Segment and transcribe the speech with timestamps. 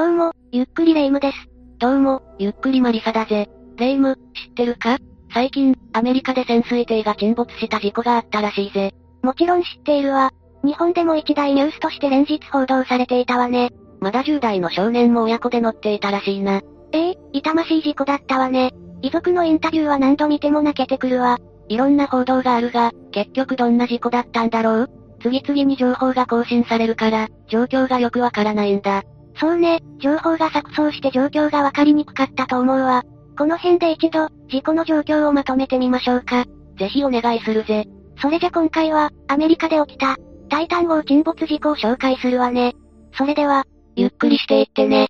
[0.00, 1.36] どうも、ゆっくりレ夢ムです。
[1.78, 3.50] どうも、ゆっくりマリサだぜ。
[3.76, 4.96] レ夢ム、知ってるか？
[5.34, 8.94] 最近、アメリカで潜水艇が沈没した事故があったらしいぜ。
[9.22, 10.30] もちろん知っているわ。
[10.64, 13.72] 日本でも一大ニュースとして連日報道されていたわね。
[14.00, 16.62] まだ10代の少年も親子で乗っていたらしいな。
[16.92, 18.72] ええ痛ましい事故だったわね。
[19.02, 21.36] 遺族のインタビューは何度見ても泣けてくるわ。
[21.68, 24.90] いろんな報道があるが、結局どんな事故だったんだろう？
[25.20, 29.02] 次々に情報が更新されるから、状況がよくわからないんだ。
[29.36, 33.02] そうね、情報が錯綜して状況がわかりにくかったと思うわ。
[33.38, 36.44] この辺で一度、事故の状況をまとめてみましょうか。
[36.78, 37.86] ぜひお願いするぜ。
[38.20, 40.16] それじゃ今回は、アメリカで起きた、
[40.48, 42.74] タイタン号沈没事故を紹介するわね。
[43.16, 43.64] それでは、
[43.96, 45.08] ゆっくりしていってね。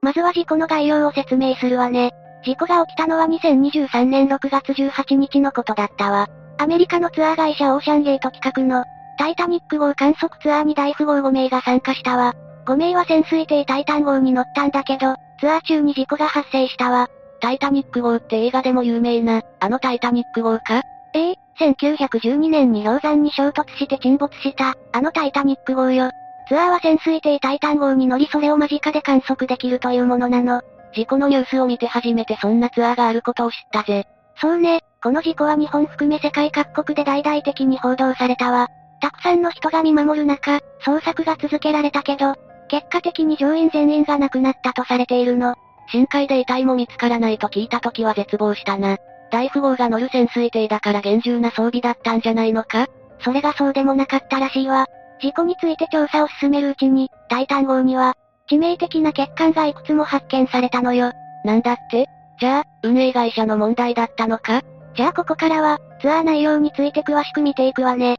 [0.00, 2.12] まずは事故の概要を説明するわね。
[2.44, 6.28] 事故が起きたのは2023年6月18日のことだったわ。
[6.58, 8.84] アメリカのツアー会社オーシャンゲート企画の、
[9.18, 12.34] タイタニック号観測ツアーに大富豪5名が参加したわ。
[12.66, 17.08] 5名は潜水艇タイタン号に乗ったんだけど、ツアー中に事故が発生したわ。
[17.40, 20.82] タイタニック号って映画でも有名な、あのタイタニック号か？
[21.14, 26.10] ええ1912年に氷山に衝突して沈没した、あのタイタニック号よ。
[26.48, 30.62] ツアーは潜水艇タイタン号に乗りそれを間近で観測できるというものなの。
[30.94, 34.06] 事故のニュースを見て初めてそんなツアーがあることを知ったぜ。
[34.40, 38.68] そうね、この事故は日本含め世界各国で大々的に報道されたわ。
[39.00, 42.34] たくさんの人が見守る中、捜索が続けられたけど、
[42.68, 45.54] 結果的に乗員全員が亡くなったとされているの。
[45.88, 48.96] 深海で遺体も見つからないと聞いた時は絶望したな。
[49.30, 52.86] 大富豪が乗る潜水艇だから厳重な装備だったんじゃないのか？
[53.20, 54.86] それがそうでもなかったらしいわ。
[55.20, 58.14] 事故について調査を進めるうちに、タイタン号には、
[58.50, 61.12] 致命的な欠陥がいくつも発見されたのよ。
[61.44, 62.06] なんだって？
[62.38, 64.62] じゃあ、運営会社の問題だったのか？
[64.94, 68.18] じゃあここからは、ツアー内容について詳しく見ていくわね。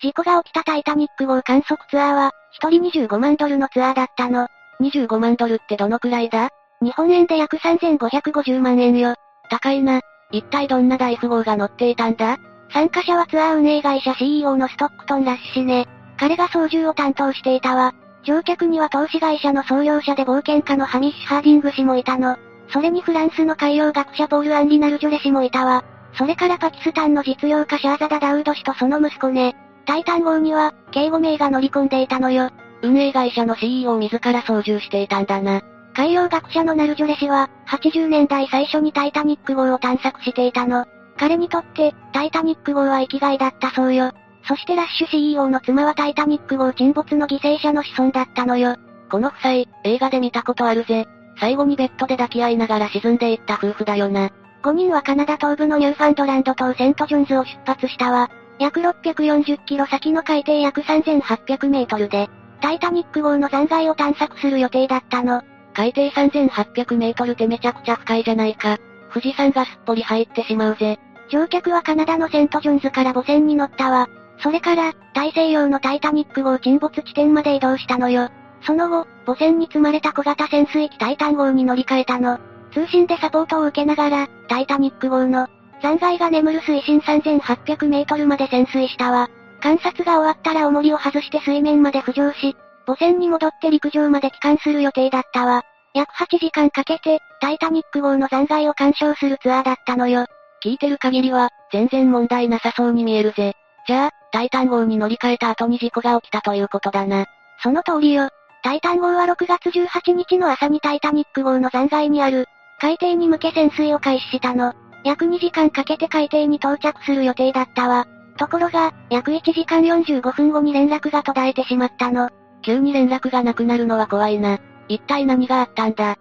[0.00, 4.46] 事故が起きたタイタニック号観測ツアーは、一人25万ドルのツアーだったの。
[4.80, 6.50] 25万ドルってどのくらいだ？
[6.80, 9.16] 日本円で約3550万円よ。
[9.50, 10.00] 高いな。
[10.30, 12.38] 一体どんな大富豪が乗っていたんだ？
[12.72, 15.88] 参加者はツアー運営会社 CEO のストックトン・ラッシュね。
[16.16, 17.92] 彼が操縦を担当していたわ。
[18.22, 22.36] 乗客には投資会社の創業者で冒険家のハミッシュ・ハーディング氏もいたの。
[22.72, 25.82] それにフランスの海洋学者ポール・アンリナル・ジョレ氏もいたわ。
[26.16, 29.56] それからパキスタンの実業家シャーザダ・ダウド氏とその息子ね。
[29.88, 32.50] タイタン号には、計5名が乗り込んでいたのよ。
[32.82, 35.62] 運営会社の CEO 自ら操縦していたんだな。
[35.94, 40.84] 海洋学者のナルジョレ氏は、80年代最初にタイタニック号を探索していたの。
[41.16, 44.12] 彼にとって、タイタニック号は生きがいだったそうよ。
[44.46, 48.76] そしてラッシュ CEO の妻はタイタニック号沈没の犠牲者の子孫だったのよ。
[49.10, 49.52] この夫妻、
[49.84, 51.06] 映画で見たことあるぜ。
[51.40, 54.28] 最後にベッドで抱き合いながら沈んでいった夫婦だよな。
[54.62, 58.28] 5人はカナダ東部のニューファンドランド島セントジョンズを出発したわ。
[58.58, 62.28] 約640キロ先の海底約3800メートルで、
[62.60, 65.42] タイタニック号の残骸を探索する予定だったの。
[65.74, 68.78] 海底3800メートルってめちゃくちゃ深いじゃないか。
[69.12, 70.98] 富士山がすっぽり入ってしまうぜ。
[71.30, 74.08] 乗客はカナダのセントジョンズから母船に乗ったわ。
[74.40, 78.28] それから、大西洋のタイタニック号沈没地点まで移動したのよ。
[78.62, 82.38] その後、母船に積まれた小型潜水機タイタン号に乗り換えたの。
[82.72, 85.48] 通信でサポートを受けながら、タイタニック号の
[85.82, 89.28] 残骸が眠る水深3800メートルまで潜水したわ。
[89.60, 92.56] 観察が終わったら重りを外して水面まで浮上し、
[92.86, 95.62] 母船に戻って陸上まで帰還する予定だったわ。
[95.94, 100.26] 約8時間かけて、タイタニック号の残骸を鑑賞するツアーだったのよ。
[100.64, 103.54] 聞いてる限りは、全然問題なさそうに見えるぜ。
[103.86, 107.26] じゃあ、タイタン号に乗り換えた後に事故が起きたということだな。
[107.62, 108.28] その通りよ。
[108.62, 112.46] タイタン号は6月18日の朝にタイタニック号の残骸にある、
[112.80, 114.74] 海底に向け潜水を開始したの。
[115.04, 118.06] 約2時間かけて海底に到着する予定だったわ。
[118.36, 122.30] ところが、約1時間45分後に連絡が途絶えてしまったの。
[122.62, 124.58] 急に連絡がなくなるのは怖いな。
[124.88, 126.16] 一体何があったんだ？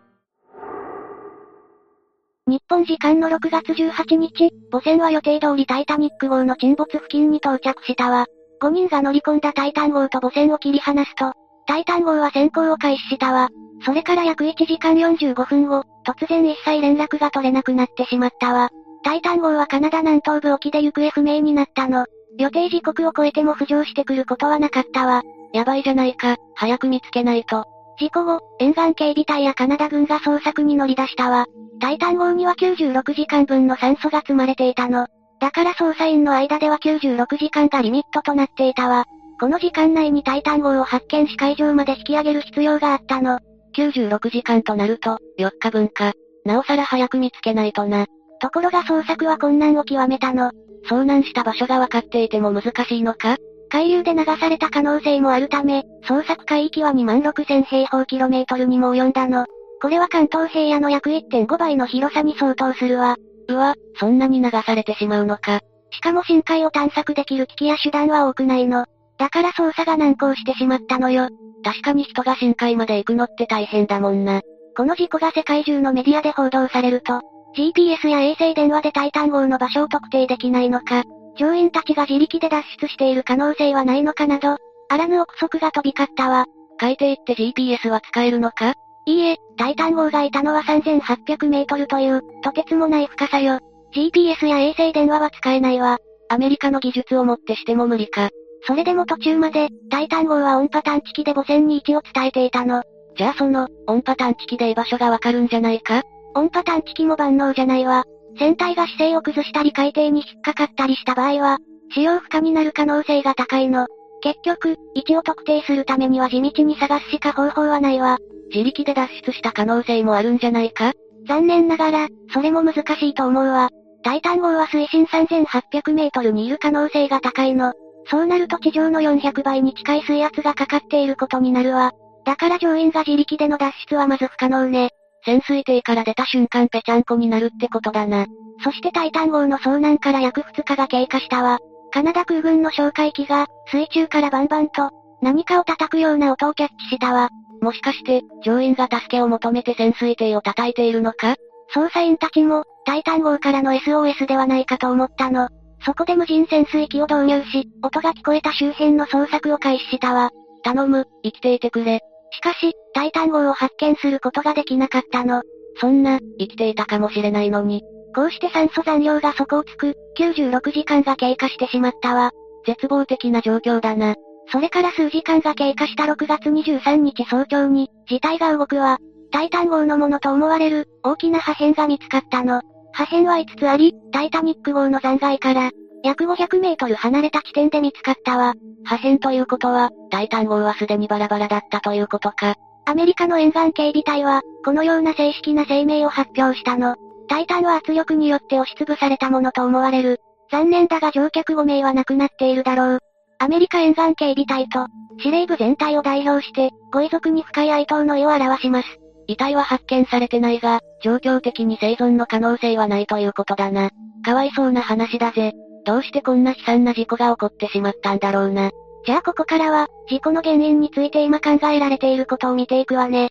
[2.47, 8.25] 日本時間の6月18日、母船は予定通りタイタニック号の沈没付近に到着したわ。
[8.61, 11.33] 5人が乗り込んだタイタン号と母船を切り離すと、
[11.67, 13.49] タイタン号は潜航を開始したわ。
[13.85, 18.69] それから約1時間45分後、突然一切連絡が取れなくなってしまったわ。
[19.03, 22.05] タイタン号はカナダ南東部沖で行方不明になったの。
[22.37, 25.23] 予定時刻を超えても浮上してくることはなかったわ。
[25.51, 27.65] やばいじゃないか、早く見つけないと。
[27.99, 31.45] 事故後、沿岸警備隊やカナダ軍が捜索に乗り出したわ。
[31.81, 35.07] タイタン号には96時間分の酸素が積まれていたの。
[35.39, 39.05] だから捜査員の間では96時間がリミットとなっていたわ。
[39.39, 43.39] この時間内にタイタン号を発見し海上まで引き上げる必要があったの。
[43.77, 46.13] 96時間となると、4日分か。
[46.45, 48.07] なおさら早く見つけないとな。
[48.39, 50.51] ところが捜索は困難を極めたの。
[50.89, 53.37] 遭難した場所が分かっていても難しいのか
[53.69, 59.45] 海流で流された可能性もあるため、捜索海域は2万6000平方キロメートルにも及んだの。
[59.81, 63.17] これは関東平野の約1.5倍の広さに相当するわ。
[63.49, 65.59] うわ、そんなに流されてしまうのか。
[65.91, 68.85] しかも深海を探索できる機器や手段は多くないの。
[69.17, 71.29] だから捜査が難航してしまったのよ。
[71.63, 74.41] 確かに人が深海まで行くのって大変だもんな。
[74.75, 77.21] この事故が世界中のメディアで報道されると、
[77.55, 81.03] GPS や衛星電話でタイタン号の場所を特定できないのか、
[81.37, 84.57] 乗員たちが自力で脱出している可能性はないのかなど、
[84.89, 86.45] あらぬ憶測が飛び交ったわ。
[86.77, 88.73] 海底って GPS は使えるのか？
[89.05, 93.59] いいえ、タイタン号がいたのは3800メートルという、とてつもない深さよ。
[93.95, 95.97] GPS や衛星電話は使えないわ。
[96.29, 98.29] アメリカの技術をもってしても無理か。
[98.65, 102.83] それでも途中まで、タイタン号は音波探知機で母船に位置を伝えていたの。
[103.17, 106.03] じゃあその、音波探知機で居場所がわかるんじゃないか？
[106.35, 108.03] 音波探知機も万能じゃないわ。
[108.37, 111.57] 船体が姿勢を崩したり海底に引っかかったりした場合は、
[111.93, 113.87] 使用不可になる可能性が高いの。
[114.21, 118.17] 結局、位置を特定するためには地道に探すしか方法はないわ。
[118.51, 120.93] 自力で脱出した可能性もあるんじゃないか？
[121.27, 123.69] 残念ながら、それも難しいと思うわ。
[124.03, 127.73] タイタン号は水深3800メートルにいる可能性が高いの。
[128.09, 131.91] そうなると地上の400倍に近い水圧がかかっていることになるわ。
[132.25, 134.91] だから乗員が自力での脱出はまず不可能ね。
[135.25, 138.25] 潜水艇から出た瞬間ぺちゃんこになるってことだな。
[138.63, 141.59] そしてタイタン号の遭難から約2日が経過したわ。
[141.91, 144.89] カナダ空軍の哨戒機が、水中からバンバンと、
[145.21, 147.29] 何かを叩くような音をキャッチしたわ。
[147.61, 151.35] もしかして、乗員が助けを求めて潜水艇を叩いているのか？
[151.73, 155.49] 捜査員たちも、タイタン号からの SOS ではないかと思ったの。
[155.87, 160.31] そこで無人潜水機を導入し、音が聞こえた周辺の捜索を開始したわ。
[160.61, 162.01] 頼む、生きていてくれ。
[162.31, 165.43] しかし、タイタン号を発見することができなかったの。
[165.79, 167.83] そんな、生きていたかもしれないのに。
[168.13, 172.31] こうして酸素残量が底をつく、96時間が経過してしまったわ。
[172.65, 174.15] 絶望的な状況だな。
[174.51, 178.97] それから数時間が経過した6月23日早朝に、事態が動くわ。
[179.31, 182.61] タイタン号のものと思われる、大きな破片が見つかったの。
[182.97, 185.69] 破片は5つあり、タイタニック号の残骸から、
[186.03, 188.55] 約500メートル離れた地点で見つかったわ。
[188.85, 192.55] 破片ということは、タイタン号はすでにバラバラだったということか。
[192.85, 196.95] アメリカの沿岸警備隊は、このような正式な声明を発表したの。
[197.27, 200.19] タイタンは圧力によって押しつぶされたものと思われる。
[200.49, 202.99] 残念だが乗客5名は亡くなっているだろう。
[203.37, 204.87] アメリカ沿岸警備隊と、
[205.19, 208.87] 司令部全体を代表して、ご遺族に深い哀悼の意を表します。
[209.27, 213.89] 遺体は発見されてないが、状況的に生存の可能性はないということだな。
[214.23, 215.53] かわいそうな話だぜ。
[215.85, 218.71] どうしてこんな悲惨な事故が起こってしまったんだろうな。
[219.05, 223.29] じゃあここからは、事故の原因について今考えられていることを見ていくわね。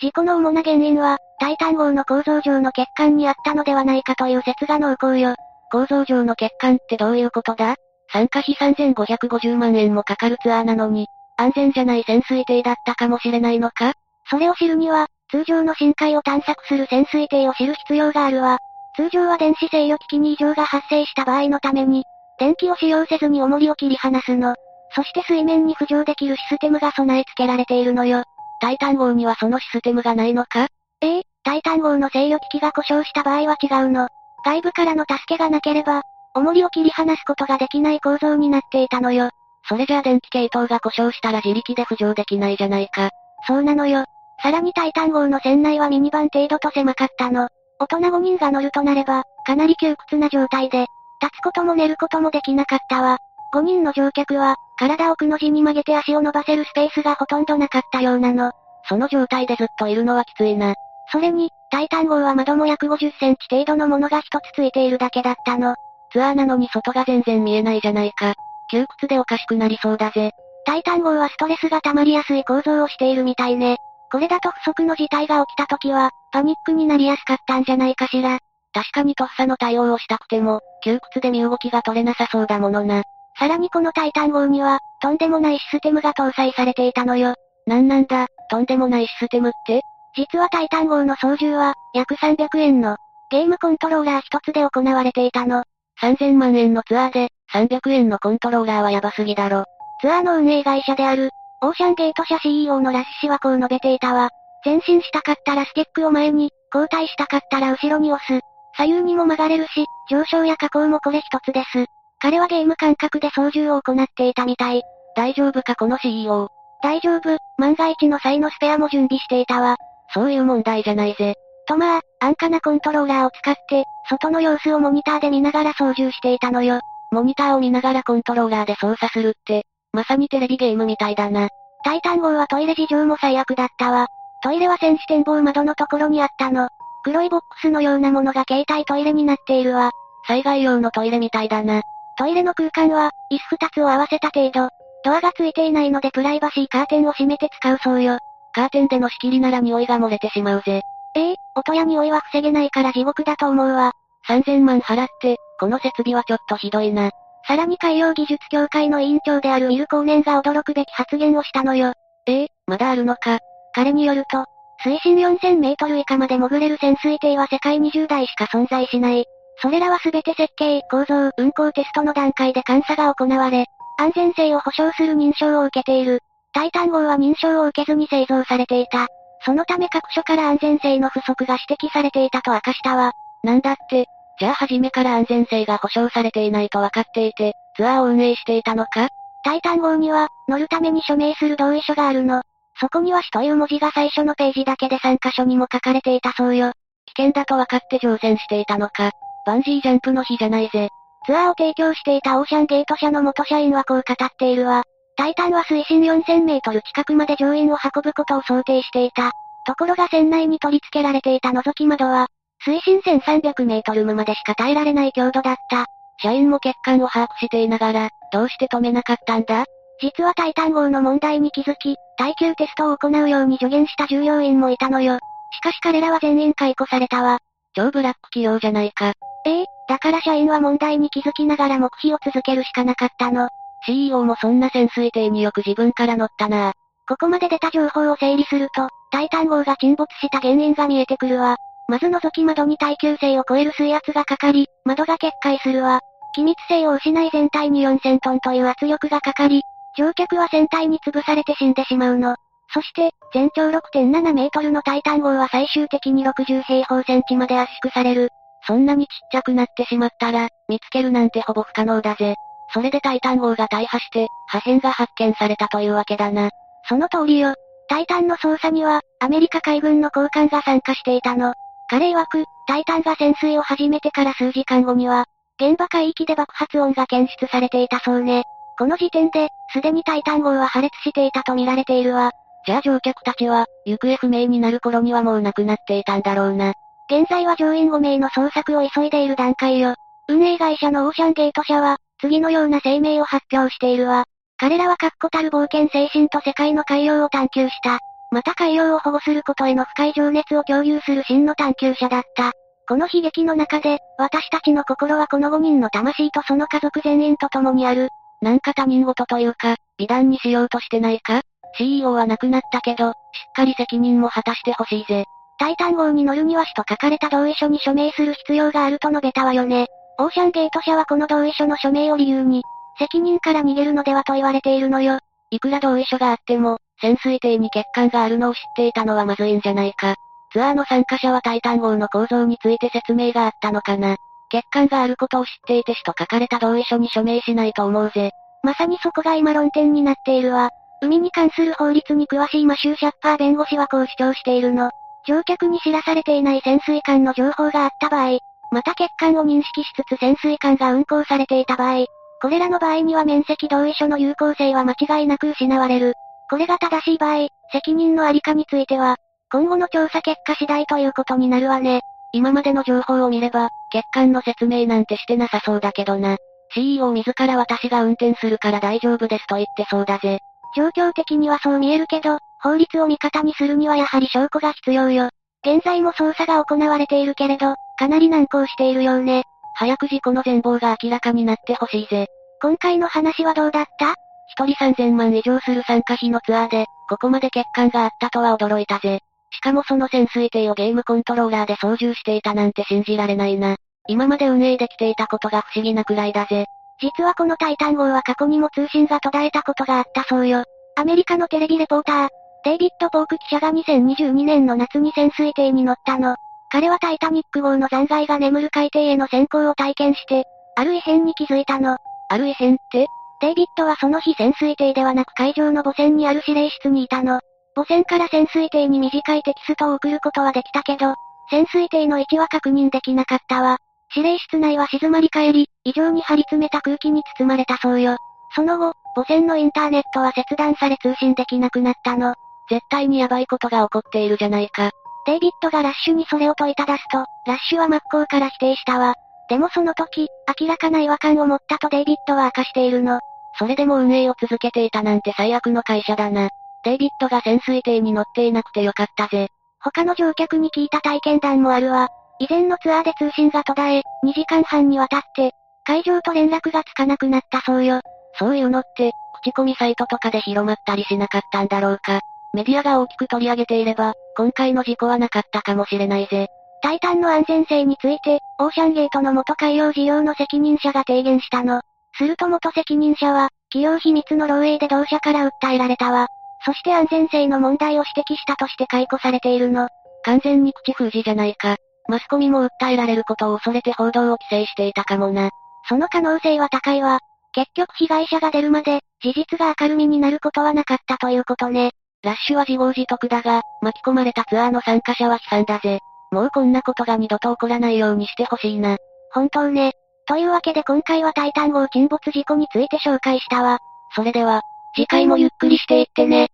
[0.00, 5.34] 事故の主な原因は、タイタン号の構造上の欠陥にあったのではないかという説が濃厚よ。
[5.72, 7.76] 構造上の欠陥ってどういうことだ？
[8.12, 11.06] 参加費3550万円もかかるツアーなのに、
[11.36, 13.92] 安全じゃない潜水艇だったかもしれないのか？
[14.30, 18.58] それを知るには、通常の深海を探索する潜水艇を知る必要があるわ。
[18.96, 22.04] 通常は電子制御機器に異常が発生した場合のために、
[22.38, 24.54] 電気を使用せずに重りを切り離すの。
[24.94, 28.24] そして水面に浮上できるシステムが備え付けられているのよ。
[28.60, 30.68] タイタン号にはそのシステムがないのか？
[31.00, 34.08] ええ、タイタン号の制御機器が故障した場合は違うの。
[34.44, 36.02] 外部からの助けがなければ、
[36.34, 39.30] 重りを切り離すことができない構造になっていたのよ。
[39.68, 43.10] それじゃあ電気系統が故障したら自力で浮上できないじゃないか。
[43.46, 44.04] そうなのよ。
[44.42, 47.48] さらにタイタン号の船内はミニバン程度と狭かったの。
[47.78, 50.86] 大人5人が乗るとなれば、かなり窮屈な状態で、
[51.20, 53.18] 立つことも寝ることもできなかったわ。
[53.54, 58.52] 5人の乗客は、体をくの字に曲げて足を伸ばせるスペースがほとんどなかったようなの。
[58.88, 60.74] その状態でずっといるのはきついな。
[61.10, 65.76] それに、タイタン号は窓も約50センチ程度のものが一つついているだけだったの。
[66.10, 68.34] ツアーなのに外が全然見えないじゃないか。
[68.72, 70.30] 窮屈でおかしくなりそうだぜ。
[70.64, 73.76] タイタン号はストレスが溜まりやすい構造をしているみたいね。
[74.10, 78.38] これだと不測の事態が起きた時は、パニックになりやすかったんじゃないかしら。
[78.72, 83.02] 確かにとっさの対応をしたくても、窮屈で身動きが取れなさそうだものな。
[83.38, 87.34] さらにこのタイタン号には、とんでもないシステムが搭載されていたのよ。
[87.66, 89.82] なんなんだ、とんでもないシステムって？
[90.14, 92.96] 実はタイタン号の操縦は、約300円の、
[93.30, 95.64] ゲームコントローラー一つで行われていたの。
[96.02, 99.64] 3000万円のツアーで、300円のコントローラーはヤバすぎだろ。
[100.00, 101.30] ツアーの運営会社である、
[101.60, 104.30] オーシャンゲート社 CEO のラッシュ氏はこう述べていたわ。
[104.64, 108.42] 前進したかったらスティックを前に、後退したかったら後ろに押す。
[108.76, 111.86] 左右にも曲がれるし、上昇や下降もこれ一つです。
[112.20, 114.82] 彼はゲーム感覚で操縦を行っていたみたい。
[115.14, 116.48] 大丈夫かこの CEO。
[116.82, 119.76] 大丈夫、万が一の際のスペアも準備していたわ。
[120.14, 121.34] そういう問題じゃないぜ。
[121.66, 126.80] とまあ、安価なコントローラーを使って、外の様子をモニターで見ながら操縦していたのよ。
[127.12, 131.48] モニターを見ながらコントローラーで操作するって、まさにテレビゲームみたいだな。
[131.84, 134.06] タイタン号はトイレ事情も最悪だったわ。
[134.42, 136.68] トイレは戦士展望窓のところにあったの。
[137.04, 139.90] 黒いボックスのようなものが携帯トイレになっているわ。
[140.26, 141.82] 災害用のトイレみたいだな。
[142.16, 144.68] トイレの空間は、椅子二つを合わせた程度。
[145.04, 148.18] ドアがついていないのでプライバシーカーテンを閉めて使うそうよ。
[148.54, 150.82] カーテンでの仕切りなら匂いが漏れてしまうぜ。
[151.14, 153.92] ええ音や匂いは防げないから地獄だと思うわ。
[154.28, 157.12] 3000万払って、この設備はちょっとひどいな。
[157.46, 161.92] さらに海洋技術協会の委員長であるウィルコーネンが驚くべき発言をしたのよ。
[162.26, 163.38] ええまだあるのか。
[163.72, 164.44] 彼によると、
[164.82, 169.24] 水深4000メートル以下まで潜れる潜水艇は世界20台しか存在しない。
[169.58, 173.66] それらはすべて設計、構造、運航テストの段階で監査が行われ、
[174.00, 176.22] 安全性を保証する認証を受けている。
[176.52, 179.06] タイタン号は認証を受けずに製造されていた。
[179.44, 183.12] そのため各所から安全性の不足が指摘されていたと明かしたわ。
[183.44, 184.06] なんだって、
[184.42, 189.06] じゃあ初めから安全性が保証されていないと分かっていて、ツアーを運営していたのか？
[189.44, 192.42] タイタン号には、乗るために署名する同意書があるの。
[192.80, 196.72] そこには死という文字が最初のページだけで3箇所にも書かれていたそうよ。
[197.14, 199.12] 危険だと分かって乗船していたのか？
[199.46, 200.88] バンジージャンプの日じゃないぜ。
[201.24, 204.82] ツアーを提供していたオーシャンゲート社の元社員はこう語っているわ。
[205.16, 209.30] タイタンは水深4000メートル近くまで乗員を運ぶことを想定していた。
[209.64, 212.26] ところが船内に取り付けられていた覗き窓は、
[212.64, 215.86] 水深1300メートルまでしか耐えられない強度だった。
[216.18, 219.64] 社員も欠陥を把握していながら、どうして止めなかったんだ？
[220.00, 225.18] 実はタイタン号の問題に気づき、耐久テストを行うように助言した従業員もいたのよ。
[225.52, 227.38] しかし彼らは全員解雇されたわ。
[227.74, 229.12] 超ブラック企業じゃないか。
[229.44, 233.48] ええだから社員は問題に気づきながら黙秘を続けるしかなかったの。
[233.84, 236.72] CEO もそんな潜水艇によく自分から乗ったな
[237.08, 241.56] ここまで出た情報を整理すると、タイタン号が沈没した原因が見えてくるわ。
[241.88, 246.00] まず覗き窓に耐久性を超える水圧がかかり、窓が決壊するわ。
[246.34, 249.62] 機密性を失い全体に4000トンという圧力がかかり、
[249.96, 252.36] 乗客は船体に潰されて死んでしまうの。
[252.72, 258.30] そして、全長6.7メートルのタイタン号は最終的に60平方センチまで圧縮される。
[258.66, 262.36] そんなにちっちゃくなってしまったら、見つけるなんてほぼ不可能だぜ。
[262.72, 266.50] それでタイタン号が大破して、破片が発見されたというわけだな。
[266.88, 267.54] その通りよ。
[267.88, 271.52] タイタンの捜査には、アメリカ海軍の高官が参加していたの。
[271.92, 275.26] 彼曰く、タイタンが潜水を始めてから数時間後には、
[275.60, 278.44] 現場海域で爆発音が検出されていたそうね。
[278.78, 282.30] この時点で、すでにタイタン号は破裂していたと見られているわ。
[282.64, 286.72] じゃあ乗客たちは、行方不明になる頃にはもう亡くなっていたんだろうな。
[287.10, 289.94] 現在は乗員5名の捜索を急いでいる段階よ。
[290.28, 294.24] 運営会社のオーシャンゲート社は、次のような声明を発表しているわ。
[294.56, 297.98] 彼らは確固たる冒険精神と世界の海洋を探求した。
[298.32, 302.52] また海洋を保護することへの深い情熱を共有する真の探求者だった。
[302.88, 308.08] この悲劇の中で、私たちの心はこの5人の魂とその家族全員と共にある。
[308.40, 311.42] なんか他人事というか、美談にしようとしてないか
[311.76, 313.16] ?CEO は亡くなったけど、しっ
[313.54, 315.26] かり責任も果たしてほしいぜ。
[315.58, 319.88] タイタン号に乗るには死と書かれた同意書に署名する必要があると述べたわよね。
[320.18, 322.62] オーシャンゲート社はこの同意書の署名を理由に、
[322.98, 325.18] 責任から逃げるのではと言われているのよ。
[325.50, 330.14] いくら同意書があっても、潜水艇に欠陥があるのを知っていたのはまずいんじゃないか。
[330.52, 334.16] ツアーの参加者はタイタン号の構造について説明があったのかな。
[334.52, 338.30] 欠陥があることを知っていて死と書かれた同意書に署名しないと思うぜ。
[338.62, 340.70] まさにそこが今論点になっているわ。
[341.00, 344.92] 海に関する法律に詳しいマシュー・シャッパー弁護士はこう主張しているの。
[345.26, 348.38] 乗客に知らされていない潜水艦の情報があった場合、
[348.70, 352.06] また欠陥を認識しつつ潜水艦が運航されていた場合、
[352.40, 356.14] これらの場合には面積同意書の有効性は間違いなく失われる。
[356.52, 359.16] これが正しい場合、責任のありかについては、
[359.50, 362.02] 今後の調査結果次第ということになるわね。
[362.34, 366.36] 今までの情報を見れば、欠陥の説明なんてしてなさそうだけどな。
[366.74, 370.40] CEO 自ら私が運転するから大丈夫ですと言ってそうだぜ。
[370.76, 375.30] 状況的にはそう見えるけど、法律を味方にするにはやはり証拠が必要よ。
[375.66, 379.44] 現在も捜査が行われているけれど、かなり難航しているようね。
[379.76, 382.26] 早く事故の全貌が明らかになってほしいぜ。
[382.60, 384.16] 今回の話はどうだった？
[384.52, 389.20] 一人3000万以上する参加費のツアーで、ここまで欠陥があったとは驚いたぜ。
[389.50, 393.76] しかもその潜水艇をゲームコントローラーで操縦していたなんて信じられないな。
[394.08, 396.66] 今まで運営できていたことが不思議なくらいだぜ。
[397.00, 400.64] 実はこのタイタン号は過去にも通信が途絶えたことがあったそうよ。
[400.96, 402.28] アメリカのテレビレポーター、
[402.64, 406.36] デイビッド・ポーク記者が2022年の夏に潜水艇に乗ったの。
[406.70, 410.44] 彼はタイタニック号の残骸が眠る海底への潜行を体験して、
[410.76, 411.98] ある異変に気づいたの。
[412.28, 413.06] ある異変って？
[413.42, 417.40] デイビッドはその日潜水艇ではなく海上の母船にある指令室にいたの。
[417.74, 421.14] 母船から潜水艇に短いテキストを送ることはできたけど、
[421.50, 423.78] 潜水艇の位置は確認できなかったわ。
[424.14, 428.16] 指令室内は静まり返り、異常に張り詰めた空気に包まれたそうよ。
[428.54, 432.34] その後、母船のインターネットは切断され通信できなくなったの。
[432.70, 434.90] 絶対にヤバいことが起こっているじゃないか。
[435.26, 437.18] デイビッドがラッシュにそれを問いただすと、
[437.50, 439.14] ラッシュは真っ向から否定したわ。
[439.48, 440.28] でもその時、
[440.60, 443.18] 明らかな違和感を持ったとデイビッドは明かしているの。
[443.58, 446.50] それでも運営を続けていたなんて最悪の会社だな。
[446.84, 449.48] デイビッドが潜水艇に乗っていなくてよかったぜ。
[449.80, 452.08] 他の乗客に聞いた体験談もあるわ。
[452.38, 455.52] 以前のツアーで通信が途絶え、2時間半にわたって、
[455.84, 458.00] 会場と連絡がつかなくなったそうよ。
[458.38, 462.20] そういうのって、口コミサイトとかで広まったりしなかったんだろうか。
[462.54, 466.48] メディアが大きく取り上げていれば、今回の事故はなかったかもしれないぜ。
[466.82, 471.80] タイタンの安全性について、オーシャンゲートの元海洋事業の責任者が提言したの。
[472.16, 476.26] すると元責任者は、企業秘密の漏洩で同社から訴えられたわ。
[476.64, 479.88] そして安全性の問題を指摘したとして解雇されているの。
[480.24, 481.76] 完全に口封じじゃないか。
[482.08, 485.50] マスコミも訴えられることを恐れて報道を規制していたかもな。
[485.88, 487.18] その可能性は高いわ。
[487.52, 491.92] 結局被害者が出るまで、事実が明るみになることはなかったということね。
[492.22, 495.98] ラッシュは自業自得だが、巻き込まれたツアーの参加者は悲惨だぜ。
[496.30, 498.96] もうこんなことが二度と起こらないようにしてほしいな。
[499.32, 499.92] 本当ね。
[500.26, 503.78] というわけで今回はタイタン号沈没事故について紹介したわ。
[504.14, 504.62] それでは、
[504.94, 506.48] 次回もゆっくりしていってね。